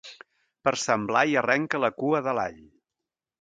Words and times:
Per 0.67 0.71
Sant 0.83 1.03
Blai 1.11 1.37
arrenca 1.41 1.83
la 1.85 1.91
cua 1.99 2.23
de 2.29 2.35
l'all. 2.39 2.59